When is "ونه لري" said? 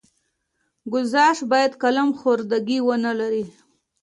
2.83-3.45